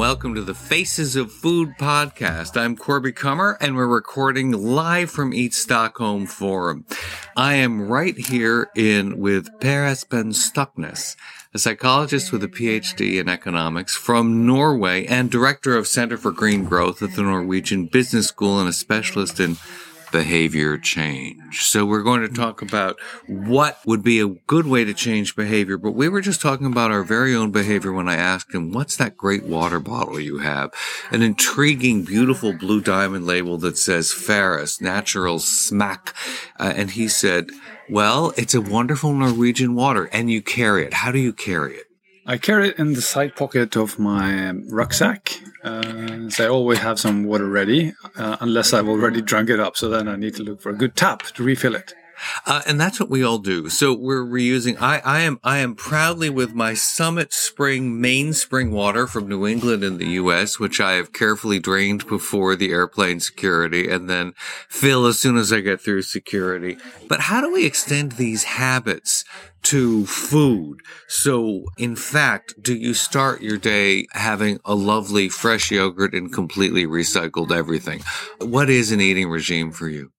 [0.00, 2.58] welcome to the Faces of Food podcast.
[2.58, 6.86] I'm Corby Kummer, and we're recording live from Eat Stockholm Forum.
[7.36, 11.16] I am right here in with Per Espen Stoknes,
[11.52, 16.64] a psychologist with a PhD in economics from Norway and director of Center for Green
[16.64, 19.58] Growth at the Norwegian Business School and a specialist in
[20.12, 21.64] behavior change.
[21.66, 25.76] So we're going to talk about what would be a good way to change behavior,
[25.76, 28.96] but we were just talking about our very own behavior when I asked him, what's
[28.96, 30.72] that great water bottle you have?
[31.10, 36.14] An intriguing, beautiful blue diamond label that says Farris natural smack.
[36.58, 37.50] Uh, and he said,
[37.88, 40.94] well, it's a wonderful Norwegian water and you carry it.
[40.94, 41.89] How do you carry it?
[42.26, 45.40] I carry it in the side pocket of my rucksack.
[45.64, 49.76] Uh, so I always have some water ready, uh, unless I've already drunk it up.
[49.76, 51.94] So then I need to look for a good tap to refill it.
[52.46, 53.68] Uh, and that's what we all do.
[53.68, 54.76] So we're reusing.
[54.80, 59.46] I, I am I am proudly with my Summit Spring Maine spring water from New
[59.46, 64.34] England in the U.S., which I have carefully drained before the airplane security, and then
[64.68, 66.76] fill as soon as I get through security.
[67.08, 69.24] But how do we extend these habits
[69.62, 70.80] to food?
[71.08, 76.86] So, in fact, do you start your day having a lovely fresh yogurt and completely
[76.86, 78.02] recycled everything?
[78.40, 80.12] What is an eating regime for you?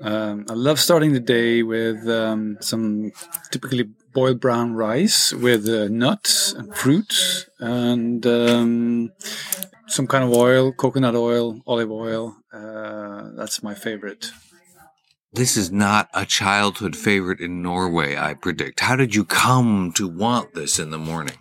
[0.00, 3.12] Um, I love starting the day with um, some
[3.50, 9.12] typically boiled brown rice with uh, nuts and fruits and um,
[9.86, 12.36] some kind of oil, coconut oil, olive oil.
[12.52, 14.30] Uh, that's my favorite.
[15.32, 18.80] This is not a childhood favorite in Norway, I predict.
[18.80, 21.36] How did you come to want this in the morning?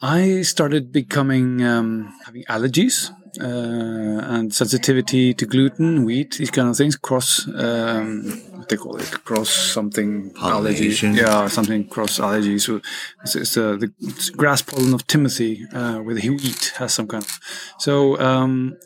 [0.00, 6.76] I started becoming um, having allergies uh, and sensitivity to gluten, wheat, these kind of
[6.76, 6.94] things.
[6.94, 8.22] Cross, um,
[8.54, 11.16] what they call it, cross something allergies.
[11.16, 12.62] Yeah, something cross allergies.
[12.62, 12.80] So
[13.22, 17.24] it's, it's uh, the it's grass pollen of Timothy uh, with wheat has some kind
[17.24, 17.40] of.
[17.78, 18.76] So um,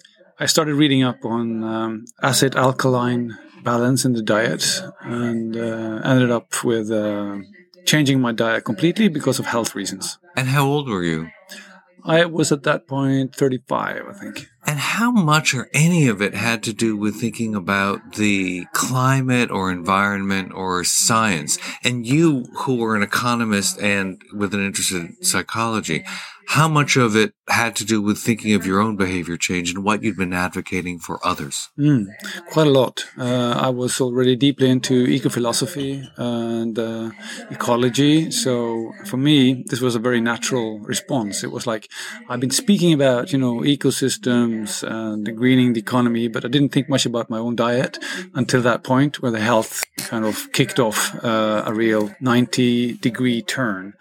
[0.42, 4.64] I started reading up on um, acid alkaline balance in the diet
[5.02, 7.40] and uh, ended up with uh,
[7.84, 10.18] changing my diet completely because of health reasons.
[10.34, 11.28] And how old were you?
[12.04, 14.48] I was at that point 35, I think.
[14.70, 19.50] And how much or any of it had to do with thinking about the climate
[19.50, 21.58] or environment or science?
[21.82, 26.04] And you, who were an economist and with an interest in psychology,
[26.46, 29.84] how much of it had to do with thinking of your own behavior change and
[29.84, 31.68] what you'd been advocating for others?
[31.78, 32.06] Mm,
[32.50, 33.06] quite a lot.
[33.16, 37.10] Uh, I was already deeply into eco-philosophy and uh,
[37.50, 38.32] ecology.
[38.32, 41.44] So for me, this was a very natural response.
[41.44, 41.88] It was like,
[42.28, 43.64] I've been speaking about, you know,
[44.60, 47.98] ecosystems and the greening the economy, but I didn't think much about my own diet
[48.34, 53.42] until that point where the health kind of kicked off uh, a real 90 degree
[53.42, 53.94] turn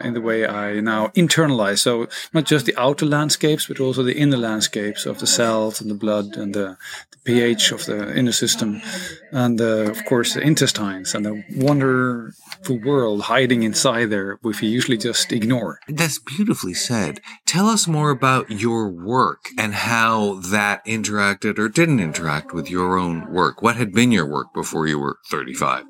[0.00, 1.78] in the way I now internalize.
[1.78, 5.90] So not just the outer landscapes, but also the inner landscapes of the cells and
[5.90, 6.76] the blood and the,
[7.10, 8.80] the pH of the inner system,
[9.32, 14.68] and uh, of course the intestines and the wonderful world hiding inside there, which we
[14.68, 15.80] usually just ignore.
[15.88, 17.20] That's beautifully said.
[17.44, 22.98] Tell us more about your work and how that interacted or didn't interact with your
[22.98, 23.62] own work.
[23.62, 25.84] What had been your work before you were 35?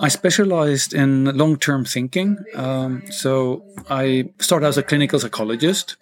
[0.00, 2.38] I specialized in long term thinking.
[2.54, 5.96] Um, so I started as a clinical psychologist,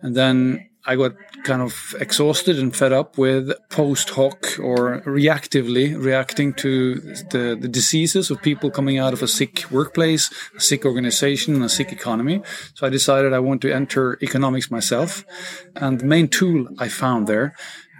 [0.00, 1.12] and then I got
[1.44, 6.94] kind of exhausted and fed up with post hoc or reactively reacting to
[7.30, 11.68] the, the diseases of people coming out of a sick workplace, a sick organization, a
[11.68, 12.42] sick economy.
[12.74, 15.24] So I decided I want to enter economics myself.
[15.76, 17.54] And the main tool I found there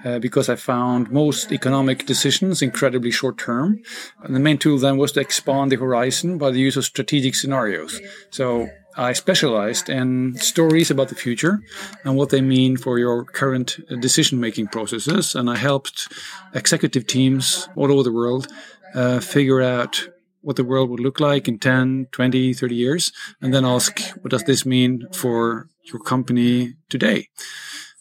[0.04, 3.82] uh, because I found most economic decisions incredibly short term.
[4.22, 7.34] And the main tool then was to expand the horizon by the use of strategic
[7.34, 8.00] scenarios.
[8.30, 11.60] So I specialized in stories about the future
[12.04, 15.34] and what they mean for your current decision making processes.
[15.34, 16.12] And I helped
[16.54, 18.48] executive teams all over the world
[18.94, 20.08] uh, figure out
[20.42, 24.32] what the world would look like in 10, 20, 30 years, and then ask, what
[24.32, 27.28] does this mean for your company today?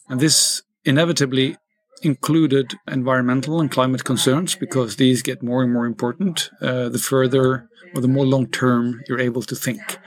[0.08, 1.56] And this inevitably
[2.02, 7.68] included environmental and climate concerns because these get more and more important uh, the further
[7.94, 9.98] or the more long term you're able to think.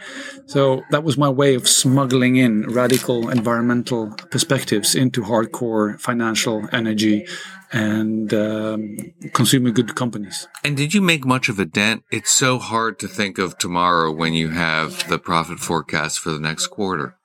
[0.47, 7.27] So that was my way of smuggling in radical environmental perspectives into hardcore financial energy
[7.71, 8.97] and um,
[9.33, 10.47] consumer good companies.
[10.63, 12.03] And did you make much of a dent?
[12.11, 16.39] It's so hard to think of tomorrow when you have the profit forecast for the
[16.39, 17.17] next quarter.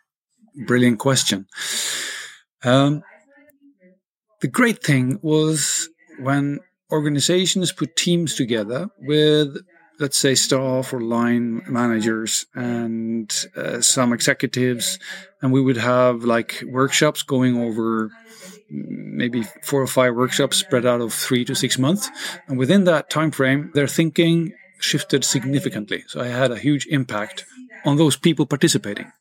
[0.67, 1.47] Brilliant question.
[2.65, 3.03] Um,
[4.41, 5.89] the great thing was
[6.19, 6.61] when
[6.91, 9.57] organizations put teams together with
[10.01, 14.99] let's say, staff or line managers and uh, some executives,
[15.43, 18.11] and we would have like workshops going over
[18.71, 22.09] maybe four or five workshops spread out of three to six months.
[22.49, 26.05] And within that time frame, their thinking shifted significantly.
[26.07, 27.45] So I had a huge impact
[27.85, 29.13] on those people participating.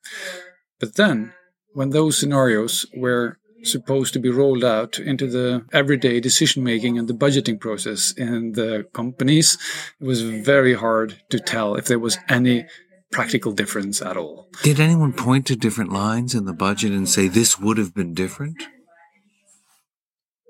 [0.80, 1.34] But then,
[1.74, 7.08] when those scenarios were supposed to be rolled out into the everyday decision making and
[7.08, 9.58] the budgeting process in the companies,
[10.00, 12.66] it was very hard to tell if there was any
[13.12, 14.50] practical difference at all.
[14.64, 18.14] Did anyone point to different lines in the budget and say this would have been
[18.14, 18.64] different?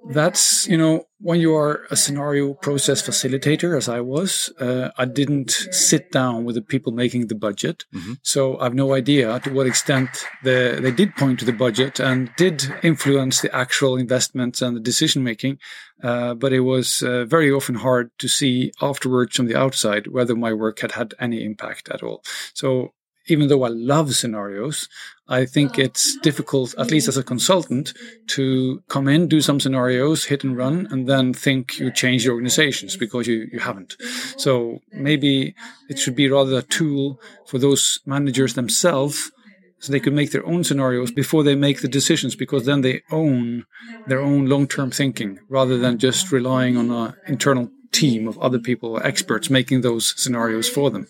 [0.07, 5.05] That's you know when you are a scenario process facilitator as i was uh, i
[5.05, 8.13] didn't sit down with the people making the budget mm-hmm.
[8.21, 10.09] so i've no idea to what extent
[10.43, 14.81] the, they did point to the budget and did influence the actual investments and the
[14.81, 15.57] decision making
[16.01, 20.35] uh, but it was uh, very often hard to see afterwards from the outside whether
[20.35, 22.23] my work had had any impact at all
[22.53, 22.93] so
[23.29, 24.87] even though I love scenarios,
[25.27, 27.09] I think oh, it's difficult, at least mm.
[27.09, 27.93] as a consultant,
[28.27, 32.33] to come in, do some scenarios, hit and run, and then think you change your
[32.33, 33.95] organizations because you, you haven't.
[34.37, 35.55] So maybe
[35.89, 39.31] it should be rather a tool for those managers themselves
[39.79, 43.01] so they can make their own scenarios before they make the decisions because then they
[43.11, 43.65] own
[44.07, 48.99] their own long-term thinking rather than just relying on an internal team of other people
[49.03, 51.07] experts making those scenarios for them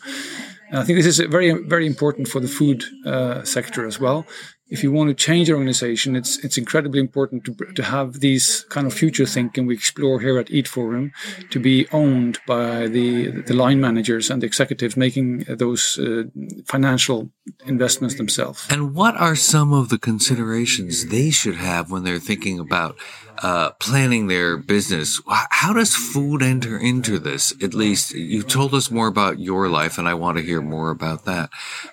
[0.71, 4.25] I think this is very, very important for the food uh, sector as well.
[4.69, 8.65] If you want to change your organization, it's it's incredibly important to, to have these
[8.69, 11.11] kind of future thinking we explore here at Eat Forum
[11.49, 16.23] to be owned by the the line managers and the executives making those uh,
[16.65, 17.29] financial
[17.65, 18.67] investments themselves.
[18.69, 22.97] And what are some of the considerations they should have when they're thinking about
[23.41, 25.21] uh, planning their business.
[25.27, 27.53] How does food enter into this?
[27.63, 30.89] At least you told us more about your life, and I want to hear more
[30.89, 31.49] about that.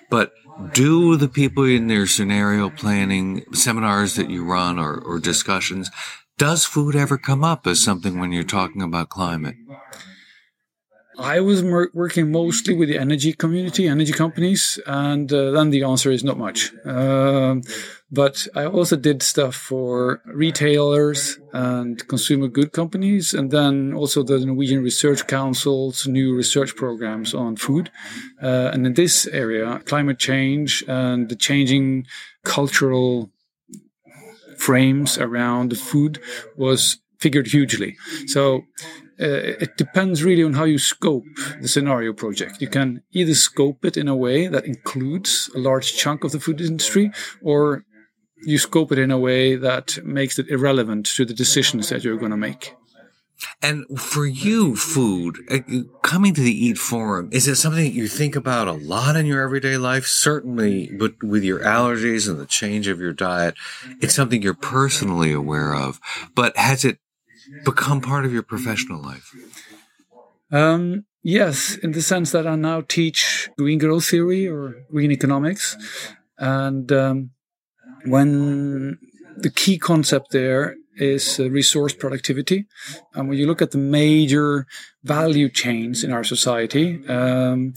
[0.09, 0.33] But
[0.73, 5.89] do the people in their scenario planning seminars that you run or, or discussions,
[6.37, 9.55] does food ever come up as something when you're talking about climate?
[11.19, 16.11] I was working mostly with the energy community, energy companies, and uh, then the answer
[16.11, 16.71] is not much.
[16.85, 17.63] Um,
[18.09, 24.39] but I also did stuff for retailers and consumer good companies, and then also the
[24.45, 27.91] Norwegian Research Council's new research programs on food.
[28.41, 32.05] Uh, and in this area, climate change and the changing
[32.43, 33.29] cultural
[34.57, 36.19] frames around the food
[36.55, 37.97] was figured hugely.
[38.27, 38.63] So
[39.19, 41.25] uh, it depends really on how you scope
[41.61, 42.61] the scenario project.
[42.61, 46.39] You can either scope it in a way that includes a large chunk of the
[46.39, 47.11] food industry,
[47.41, 47.83] or
[48.43, 52.17] you scope it in a way that makes it irrelevant to the decisions that you're
[52.17, 52.75] going to make.
[53.61, 55.59] And for you, food, uh,
[56.01, 59.25] coming to the Eat Forum, is it something that you think about a lot in
[59.25, 60.07] your everyday life?
[60.07, 63.55] Certainly, but with your allergies and the change of your diet,
[64.01, 65.99] it's something you're personally aware of.
[66.33, 66.97] But has it
[67.63, 69.31] become part of your professional life?
[70.51, 75.77] Um, yes, in the sense that I now teach green growth theory or green economics.
[76.39, 77.31] And um,
[78.05, 78.97] when
[79.37, 82.65] the key concept there is uh, resource productivity.
[83.13, 84.65] And when you look at the major
[85.03, 87.73] value chains in our society, um,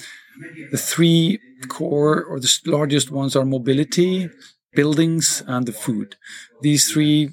[0.71, 4.31] the three core or the largest ones are mobility,
[4.73, 6.17] buildings, and the food.
[6.63, 7.31] These three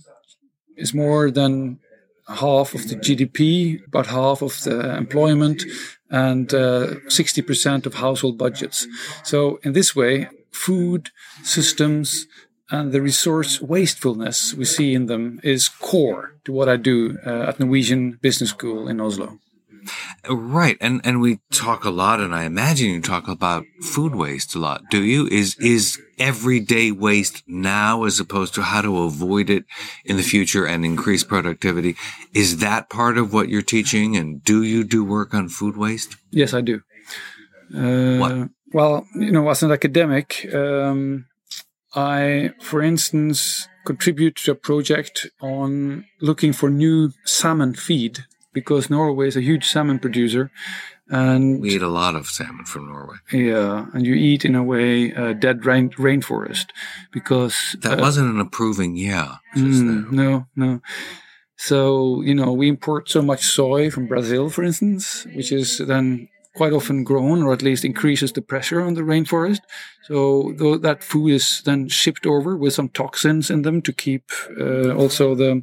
[0.76, 1.80] is more than
[2.28, 5.64] half of the GDP, about half of the employment,
[6.10, 8.88] and uh, 60% of household budgets.
[9.24, 11.12] So, in this way, food
[11.44, 12.28] systems
[12.70, 17.50] and the resource wastefulness we see in them is core to what I do uh,
[17.50, 19.40] at Norwegian Business School in Oslo.
[20.30, 20.78] Right.
[20.82, 24.60] And and we talk a lot and I imagine you talk about food waste a
[24.60, 24.82] lot.
[24.90, 25.28] Do you?
[25.28, 29.66] Is is everyday waste now as opposed to how to avoid it
[30.04, 31.96] in the future and increase productivity?
[32.34, 36.18] Is that part of what you're teaching and do you do work on food waste?
[36.32, 36.82] Yes, I do.
[37.74, 38.50] Uh, what?
[38.74, 41.26] Well, you know, as an academic, um,
[41.96, 49.28] I, for instance, contribute to a project on looking for new salmon feed because Norway
[49.28, 50.52] is a huge salmon producer.
[51.10, 53.16] And we eat a lot of salmon from Norway.
[53.32, 56.68] Yeah, and you eat in a way a dead rain, rainforest
[57.14, 59.36] because that uh, wasn't an approving yeah.
[59.56, 60.82] Mm, no, no.
[61.56, 66.28] So you know we import so much soy from Brazil, for instance, which is then
[66.58, 69.62] quite often grown, or at least increases the pressure on the rainforest.
[70.08, 74.24] So that food is then shipped over with some toxins in them to keep
[74.60, 75.62] uh, also the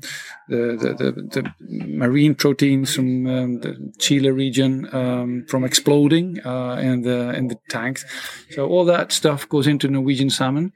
[0.49, 1.53] the, the the, the
[1.87, 7.59] marine proteins from um, the Chile region um, from exploding uh, in the in the
[7.69, 8.05] tanks.
[8.51, 10.73] So all that stuff goes into Norwegian salmon,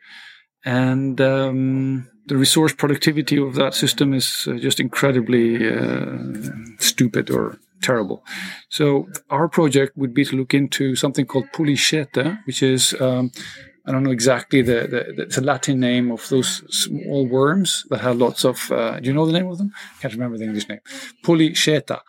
[0.65, 6.19] and um, the resource productivity of that system is uh, just incredibly uh,
[6.79, 8.25] stupid or terrible.
[8.69, 13.31] So our project would be to look into something called polychaeta, which is um,
[13.87, 18.19] I don't know exactly the, the, the, Latin name of those small worms that have
[18.19, 18.71] lots of.
[18.71, 19.73] Uh, do you know the name of them?
[19.75, 20.81] I Can't remember the English name.
[21.25, 22.01] Polychaeta,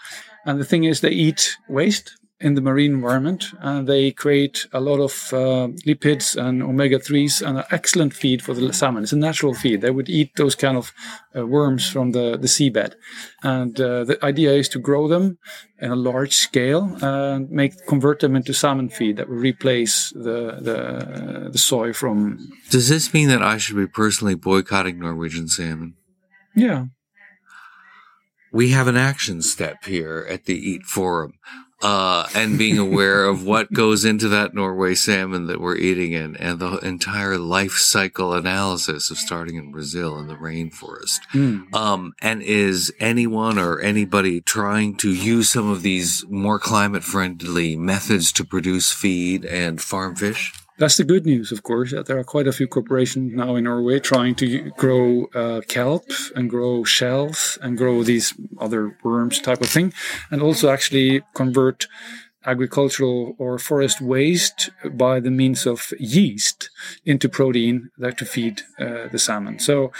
[0.45, 4.79] and the thing is they eat waste in the marine environment and they create a
[4.79, 9.03] lot of uh, lipids and omega-3s and an excellent feed for the salmon.
[9.03, 9.81] It's a natural feed.
[9.81, 10.93] They would eat those kind of
[11.35, 12.93] uh, worms from the, the seabed.
[13.43, 15.37] And uh, the idea is to grow them
[15.81, 20.59] in a large scale and make convert them into salmon feed that will replace the,
[20.61, 25.95] the, the soy from does this mean that i should be personally boycotting norwegian salmon?
[26.55, 26.85] Yeah.
[28.51, 31.33] We have an action step here at the Eat Forum
[31.81, 36.35] uh, and being aware of what goes into that Norway salmon that we're eating in
[36.35, 41.19] and the entire life cycle analysis of starting in Brazil in the rainforest.
[41.33, 41.73] Mm.
[41.73, 47.77] Um, and is anyone or anybody trying to use some of these more climate friendly
[47.77, 50.53] methods to produce feed and farm fish?
[50.79, 51.91] That's the good news, of course.
[51.91, 56.05] That there are quite a few corporations now in Norway trying to grow uh, kelp
[56.35, 59.93] and grow shells and grow these other worms type of thing,
[60.31, 61.87] and also actually convert
[62.45, 66.69] agricultural or forest waste by the means of yeast
[67.05, 69.59] into protein that to feed uh, the salmon.
[69.59, 69.91] So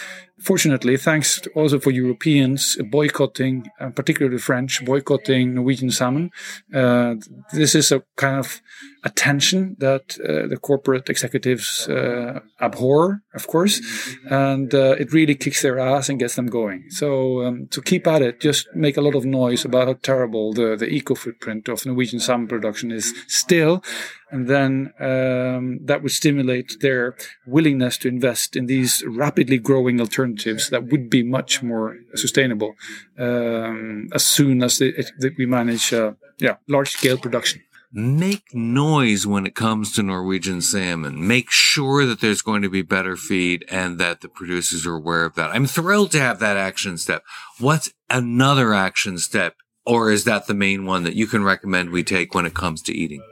[0.41, 6.31] fortunately, thanks also for Europeans boycotting, uh, particularly French, boycotting Norwegian salmon,
[6.73, 7.15] uh,
[7.53, 8.61] this is a kind of
[9.03, 13.81] attention that uh, the corporate executives uh, abhor, of course,
[14.29, 16.89] and uh, it really kicks their ass and gets them going.
[16.89, 20.53] So um, to keep at it, just make a lot of noise about how terrible
[20.53, 23.83] the, the eco footprint of Norwegian salmon production is still,
[24.31, 30.69] and then um, that would stimulate their willingness to invest in these rapidly growing alternatives
[30.69, 32.75] that would be much more sustainable
[33.17, 39.45] um, as soon as it, we manage, uh, yeah, large scale production make noise when
[39.45, 41.27] it comes to Norwegian salmon.
[41.27, 45.25] Make sure that there's going to be better feed and that the producers are aware
[45.25, 45.51] of that.
[45.51, 47.23] I'm thrilled to have that action step.
[47.57, 49.55] What's another action step?
[49.85, 52.83] Or is that the main one that you can recommend we take when it comes
[52.83, 53.23] to eating?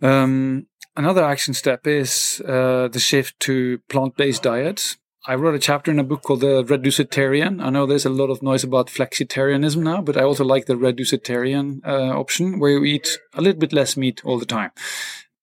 [0.00, 4.96] Um, another action step is uh, the shift to plant-based diets.
[5.26, 7.60] I wrote a chapter in a book called The Reducetarian.
[7.62, 10.76] I know there's a lot of noise about flexitarianism now, but I also like the
[10.76, 14.70] Reducetarian uh, option where you eat a little bit less meat all the time.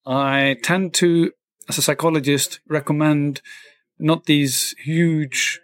[0.05, 1.31] I tend to,
[1.69, 3.41] as a psychologist, recommend
[3.99, 5.59] not these huge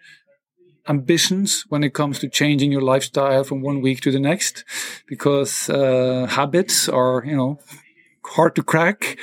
[0.87, 4.65] ambitions when it comes to changing your lifestyle from one week to the next,
[5.07, 7.59] because uh, habits are, you know,
[8.23, 9.17] hard to crack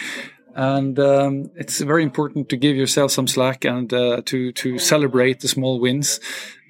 [0.58, 5.38] and um, it's very important to give yourself some slack and uh, to to celebrate
[5.38, 6.18] the small wins.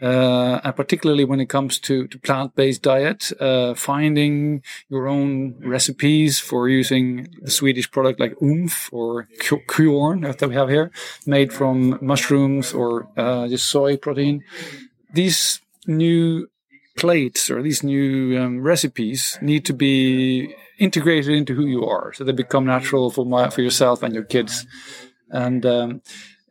[0.00, 6.38] Uh, and particularly when it comes to, to plant-based diet, uh, finding your own recipes
[6.38, 9.26] for using the Swedish product like Oumph or
[9.66, 10.92] Quorn that we have here,
[11.26, 14.44] made from mushrooms or uh, just soy protein.
[15.12, 16.48] These new
[16.98, 22.24] plates or these new um, recipes need to be integrated into who you are, so
[22.24, 24.66] they become natural for my, for yourself and your kids,
[25.30, 26.02] and um,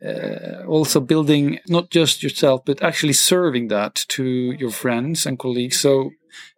[0.04, 4.24] uh, also building not just yourself but actually serving that to
[4.62, 5.80] your friends and colleagues.
[5.80, 6.10] So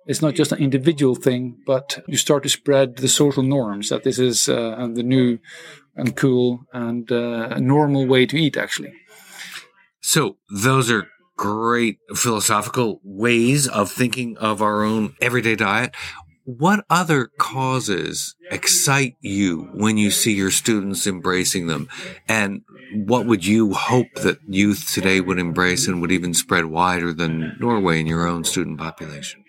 [0.06, 4.02] it's not just an individual thing, but you start to spread the social norms that
[4.02, 5.38] this is uh, the new
[5.96, 8.92] and cool and uh, normal way to eat, actually.
[10.00, 11.06] So those are
[11.40, 15.94] great philosophical ways of thinking of our own everyday diet.
[16.44, 21.88] What other causes excite you when you see your students embracing them?
[22.28, 22.60] And
[22.92, 27.56] what would you hope that youth today would embrace and would even spread wider than
[27.58, 29.42] Norway in your own student population?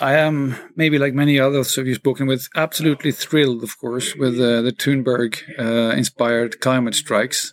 [0.00, 4.40] I am maybe like many others of you spoken with, absolutely thrilled, of course, with
[4.40, 7.52] uh, the Thunberg uh, inspired climate strikes,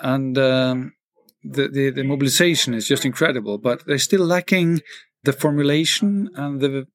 [0.00, 0.94] and um,
[1.42, 3.58] the, the, the mobilization is just incredible.
[3.58, 4.80] But they're still lacking
[5.24, 6.86] the formulation and the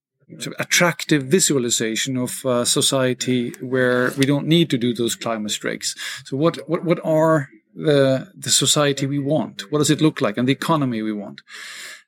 [0.58, 5.96] attractive visualization of uh, society where we don't need to do those climate strikes.
[6.26, 9.72] So what, what, what are the, the society we want?
[9.72, 10.38] What does it look like?
[10.38, 11.42] And the economy we want?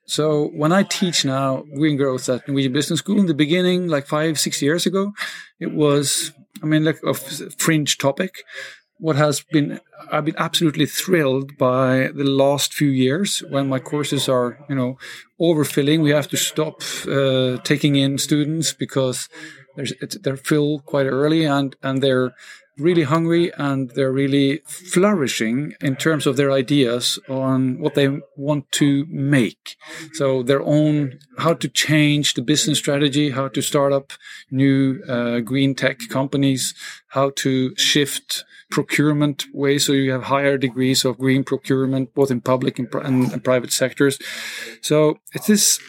[0.06, 4.08] So when I teach now green growth at Norwegian Business School in the beginning, like
[4.08, 5.14] five, six years ago,
[5.60, 6.32] it was,
[6.64, 8.44] I mean, like a fringe topic.
[9.00, 9.80] What has been,
[10.12, 14.98] I've been absolutely thrilled by the last few years when my courses are, you know,
[15.40, 16.02] overfilling.
[16.02, 19.30] We have to stop uh, taking in students because
[19.76, 22.34] they're filled quite early and, and they're
[22.78, 28.72] really hungry and they're really flourishing in terms of their ideas on what they want
[28.74, 29.76] to make.
[30.14, 34.14] So their own, how to change the business strategy, how to start up
[34.52, 36.74] new uh, green tech companies,
[37.10, 42.42] how to shift procurement ways so you have higher degrees of green procurement both in
[42.42, 44.20] public and, and, and private sectors.
[44.82, 45.80] So it's this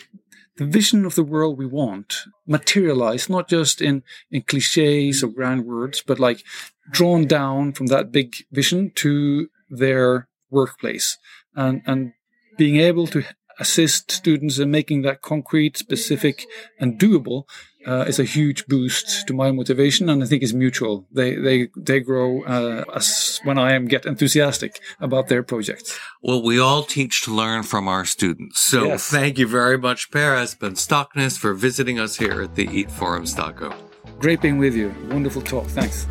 [0.58, 5.64] the vision of the world we want materialized not just in in cliches or grand
[5.64, 6.42] words but like
[6.90, 11.18] drawn down from that big vision to their workplace.
[11.54, 12.12] And, and
[12.56, 13.24] being able to
[13.58, 16.46] assist students in making that concrete, specific,
[16.78, 17.44] and doable
[17.87, 21.06] uh, is a huge boost to my motivation, and I think it's mutual.
[21.12, 25.99] They they they grow uh, as when I am get enthusiastic about their projects.
[26.23, 28.61] Well, we all teach to learn from our students.
[28.61, 29.08] So yes.
[29.08, 33.26] thank you very much, Per Espen Stoknes, for visiting us here at the Eat Forum
[33.26, 33.75] Stockholm.
[34.18, 34.94] Great being with you.
[35.11, 35.66] Wonderful talk.
[35.66, 36.06] Thanks.